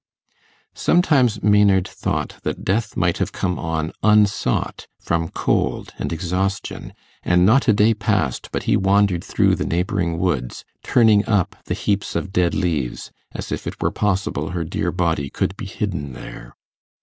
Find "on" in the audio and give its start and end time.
3.59-3.91